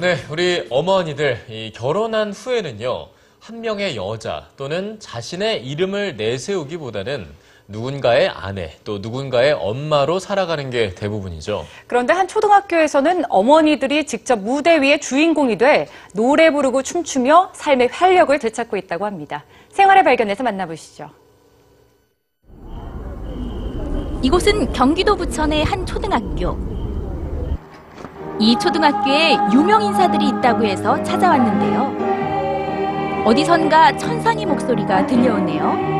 네, 0.00 0.14
우리 0.30 0.64
어머니들 0.70 1.44
이 1.48 1.72
결혼한 1.74 2.32
후에는요 2.32 3.08
한 3.40 3.60
명의 3.60 3.96
여자 3.96 4.46
또는 4.56 5.00
자신의 5.00 5.66
이름을 5.66 6.16
내세우기보다는 6.16 7.26
누군가의 7.66 8.28
아내 8.28 8.76
또 8.84 8.98
누군가의 8.98 9.54
엄마로 9.54 10.20
살아가는 10.20 10.70
게 10.70 10.94
대부분이죠. 10.94 11.66
그런데 11.88 12.12
한 12.12 12.28
초등학교에서는 12.28 13.24
어머니들이 13.28 14.06
직접 14.06 14.38
무대 14.38 14.80
위의 14.80 15.00
주인공이 15.00 15.58
돼 15.58 15.88
노래 16.14 16.52
부르고 16.52 16.84
춤추며 16.84 17.50
삶의 17.54 17.88
활력을 17.88 18.38
되찾고 18.38 18.76
있다고 18.76 19.04
합니다. 19.04 19.44
생활의 19.70 20.04
발견에서 20.04 20.44
만나보시죠. 20.44 21.10
이곳은 24.22 24.72
경기도 24.72 25.16
부천의 25.16 25.64
한 25.64 25.84
초등학교. 25.84 26.67
이 28.40 28.56
초등학교에 28.56 29.36
유명 29.52 29.82
인사들이 29.82 30.28
있다고 30.28 30.64
해서 30.64 31.02
찾아왔는데요. 31.02 33.24
어디선가 33.24 33.96
천상의 33.96 34.46
목소리가 34.46 35.04
들려오네요. 35.06 35.98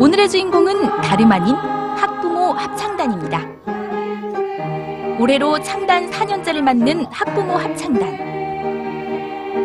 오늘의 0.00 0.30
주인공은 0.30 1.02
다름 1.02 1.30
아닌 1.32 1.54
학부모 1.54 2.52
합창단입니다. 2.52 3.42
올해로 5.20 5.60
창단 5.60 6.10
4년째를 6.10 6.62
맞는 6.62 7.04
학부모 7.10 7.56
합창단. 7.56 8.27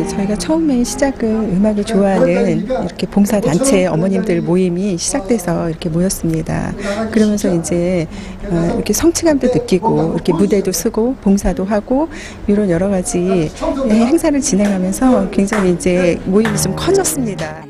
저희가 0.08 0.36
처음에 0.36 0.84
시작은 0.84 1.56
음악을 1.58 1.84
좋아하는 1.84 2.66
이렇게 2.66 3.08
봉사 3.08 3.40
단체 3.40 3.86
어머님들 3.86 4.42
모임이 4.42 4.98
시작돼서 4.98 5.70
이렇게 5.70 5.90
모였습니다. 5.90 6.74
그러면서 7.12 7.54
이제 7.54 8.08
어, 8.50 8.72
이렇게 8.76 8.94
성취감도 8.94 9.48
느끼고 9.48 10.14
이렇게 10.16 10.34
무대도 10.34 10.72
쓰고 10.72 11.16
봉사도 11.22 11.66
하고 11.66 12.10
이런 12.48 12.70
여러 12.70 12.90
가지 12.90 13.52
행사를 13.90 14.40
진행하면서 14.40 15.30
굉장히 15.30 15.72
이제 15.72 16.20
모임이 16.26 16.58
좀 16.58 16.76
커졌습니다. 16.76 17.66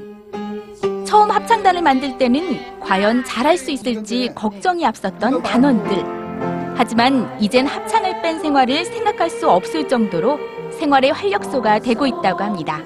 처음 1.06 1.30
합창단을 1.30 1.82
만들 1.82 2.18
때는 2.18 2.58
과연 2.82 3.24
잘할 3.26 3.58
수 3.58 3.70
있을지 3.72 4.30
걱정이 4.34 4.86
앞섰던 4.86 5.44
단원들. 5.44 6.24
하지만 6.76 7.30
이젠 7.40 7.68
합창을 7.68 8.22
뺀 8.24 8.40
생활을 8.42 8.84
생각할 8.86 9.30
수 9.30 9.48
없을 9.48 9.88
정도로 9.88 10.40
생활의 10.84 11.12
활력소가 11.12 11.80
되고 11.80 12.06
있다고 12.06 12.44
합니다. 12.44 12.82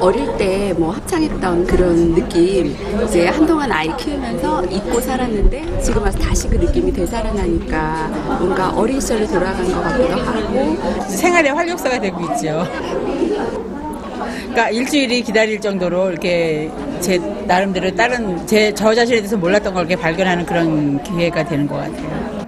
어릴 0.00 0.36
때 0.36 0.58
뭐 0.78 0.92
합창했던 0.92 1.66
그런 1.66 2.14
느낌 2.14 2.76
이제 3.04 3.26
한동안 3.26 3.72
아이 3.72 3.94
키우면서 3.96 4.64
잊고 4.66 5.00
살았는데 5.00 5.80
지금 5.82 6.02
와서 6.02 6.16
다시 6.18 6.46
그 6.48 6.56
느낌이 6.56 6.92
되살아나니까 6.92 8.08
뭔가 8.38 8.70
어린 8.76 9.00
시절로 9.00 9.26
돌아간 9.26 9.64
것 9.72 9.80
같기도 9.82 10.14
하고 10.14 11.08
생활의 11.08 11.52
활력소가 11.52 11.98
되고 12.00 12.20
있죠. 12.20 12.64
그러니까 14.50 14.70
일주일이 14.70 15.22
기다릴 15.22 15.60
정도로 15.60 16.10
이렇게 16.10 16.70
제 17.00 17.18
나름대로 17.46 17.94
다른 17.94 18.46
제 18.46 18.72
저 18.74 18.94
자신에 18.94 19.18
대해서 19.18 19.36
몰랐던 19.36 19.74
걸 19.74 19.86
이렇게 19.86 20.00
발견하는 20.00 20.46
그런 20.46 21.02
기회가 21.02 21.44
되는 21.44 21.66
것 21.66 21.76
같아요. 21.76 22.46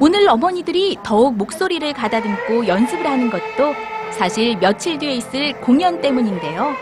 오늘 0.00 0.28
어머니들이 0.28 0.98
더욱 1.04 1.36
목소리를 1.36 1.92
가다듬고 1.92 2.66
연습을 2.66 3.06
하는 3.06 3.30
것도 3.30 3.74
사실 4.10 4.56
며칠 4.58 4.98
뒤에 4.98 5.14
있을 5.14 5.52
공연 5.60 6.00
때문인데요. 6.00 6.72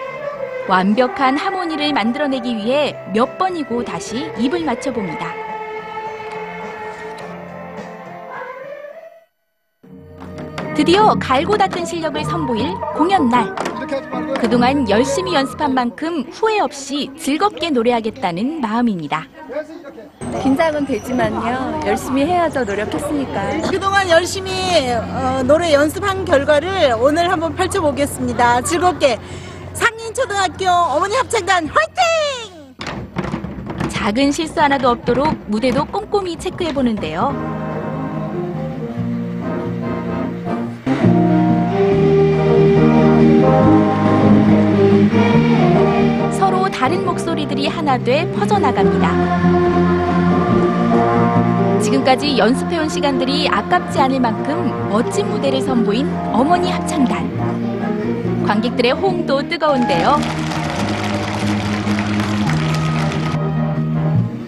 완벽한 0.69 1.37
하모니를 1.37 1.93
만들어내기 1.93 2.57
위해 2.57 2.97
몇 3.13 3.37
번이고 3.39 3.85
다시 3.85 4.31
입을 4.39 4.65
맞춰봅니다. 4.65 5.52
드디어 10.75 11.15
갈고 11.21 11.57
닦은 11.57 11.85
실력을 11.85 12.25
선보일 12.25 12.75
공연 12.97 13.29
날. 13.29 13.55
그동안 14.41 14.89
열심히 14.89 15.35
연습한 15.35 15.75
만큼 15.75 16.25
후회 16.33 16.61
없이 16.61 17.11
즐겁게 17.19 17.71
노래하겠다는 17.71 18.61
마음입니다. 18.61 19.27
긴장은 20.43 20.87
되지만요. 20.87 21.81
열심히 21.87 22.25
해야죠. 22.25 22.65
노력했으니까. 22.65 23.61
그동안 23.71 24.09
열심히 24.09 24.51
어, 24.93 25.43
노래 25.45 25.73
연습한 25.75 26.25
결과를 26.25 26.97
오늘 26.99 27.31
한번 27.31 27.55
펼쳐보겠습니다. 27.55 28.63
즐겁게 28.63 29.19
상인초등학교 29.75 30.69
어머니 30.69 31.15
합창단 31.17 31.69
화이팅! 31.69 32.75
작은 33.89 34.33
실수 34.33 34.61
하나도 34.61 34.89
없도록 34.89 35.29
무대도 35.49 35.85
꼼꼼히 35.85 36.37
체크해 36.37 36.73
보는데요. 36.73 37.72
다른 46.83 47.05
목소리들이 47.05 47.69
하나 47.69 47.97
돼 47.97 48.29
퍼져나갑니다. 48.33 49.13
지금까지 51.79 52.37
연습해온 52.37 52.89
시간들이 52.89 53.49
아깝지 53.49 54.01
않을 54.01 54.19
만큼 54.19 54.89
멋진 54.91 55.31
무대를 55.31 55.61
선보인 55.61 56.13
어머니 56.33 56.73
합창단. 56.73 58.45
관객들의 58.45 58.91
호응도 58.95 59.49
뜨거운데요. 59.49 60.19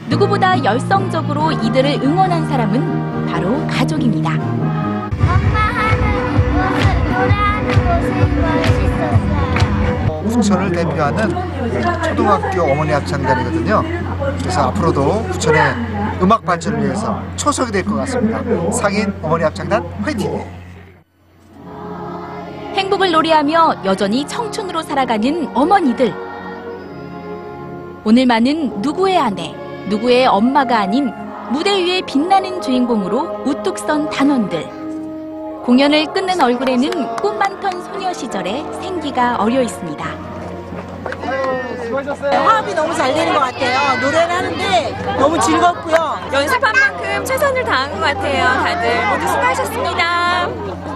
누구보다 0.09 0.65
열성적으로 0.65 1.53
이들을 1.53 2.01
응원한 2.03 2.49
사람은 2.49 3.27
바로 3.27 3.65
가족입니다. 3.69 4.33
엄마 4.33 5.61
하는 5.71 7.54
부천을 10.35 10.73
대표하는 10.73 11.29
초등학교 12.03 12.63
어머니 12.63 12.91
합창단이거든요. 12.93 13.83
그래서 14.39 14.63
앞으로도 14.69 15.23
부천의 15.25 15.61
음악 16.21 16.45
발전을 16.45 16.83
위해서 16.85 17.21
초석이 17.37 17.71
될 17.73 17.85
것 17.85 17.95
같습니다. 17.97 18.43
상인 18.73 19.13
어머니 19.23 19.45
합창단 19.45 19.85
화이팅! 20.03 20.45
행복을 22.75 23.13
노래하며 23.13 23.77
여전히 23.85 24.27
청춘으로 24.27 24.83
살아가는 24.83 25.49
어머니들. 25.55 26.13
오늘만은 28.05 28.83
누구의 28.83 29.17
아내, 29.19 29.55
누구의 29.89 30.27
엄마가 30.27 30.81
아닌 30.81 31.13
무대 31.51 31.71
위에 31.85 32.01
빛나는 32.03 32.61
주인공으로 32.61 33.43
우뚝 33.47 33.79
선 33.79 34.11
단원들. 34.11 34.83
공연을 35.65 36.07
끝낸 36.13 36.41
얼굴에는 36.41 37.17
꿈 37.17 37.39
많던 37.39 37.83
소녀 37.85 38.13
시절의 38.13 38.65
생기가 38.83 39.37
어려 39.37 39.63
있습니다. 39.63 40.05
화합이 42.03 42.75
너무 42.75 42.93
잘 42.95 43.15
되는 43.15 43.33
것 43.33 43.39
같아요. 43.41 44.01
노래를 44.01 44.31
하는데 44.31 45.17
너무 45.19 45.39
즐겁고요. 45.41 46.19
연습한 46.33 46.73
만큼 46.81 47.25
최선을 47.25 47.65
다한 47.65 47.93
것 47.93 48.01
같아요. 48.01 48.45
다들 48.63 49.07
모두 49.11 49.29
수고하셨습니다. 49.29 50.94